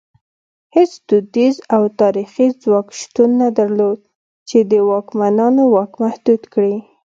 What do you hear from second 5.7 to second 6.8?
واک محدود کړي.